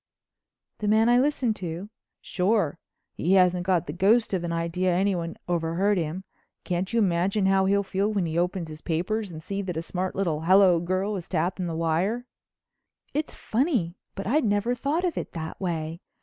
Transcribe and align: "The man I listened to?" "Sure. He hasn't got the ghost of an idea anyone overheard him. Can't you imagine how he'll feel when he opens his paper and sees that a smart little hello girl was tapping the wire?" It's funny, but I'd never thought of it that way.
"The 0.79 0.87
man 0.87 1.09
I 1.09 1.19
listened 1.19 1.55
to?" 1.57 1.91
"Sure. 2.21 2.79
He 3.13 3.33
hasn't 3.33 3.67
got 3.67 3.85
the 3.85 3.93
ghost 3.93 4.33
of 4.33 4.43
an 4.43 4.51
idea 4.51 4.91
anyone 4.91 5.37
overheard 5.47 5.99
him. 5.99 6.23
Can't 6.63 6.91
you 6.91 6.97
imagine 6.97 7.45
how 7.45 7.65
he'll 7.65 7.83
feel 7.83 8.11
when 8.11 8.25
he 8.25 8.35
opens 8.35 8.69
his 8.69 8.81
paper 8.81 9.19
and 9.19 9.43
sees 9.43 9.65
that 9.65 9.77
a 9.77 9.83
smart 9.83 10.15
little 10.15 10.41
hello 10.41 10.79
girl 10.79 11.13
was 11.13 11.29
tapping 11.29 11.67
the 11.67 11.75
wire?" 11.75 12.25
It's 13.13 13.35
funny, 13.35 13.93
but 14.15 14.25
I'd 14.25 14.43
never 14.43 14.73
thought 14.73 15.05
of 15.05 15.19
it 15.19 15.33
that 15.33 15.61
way. 15.61 16.01